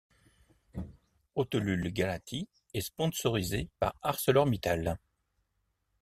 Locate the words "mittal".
4.47-4.97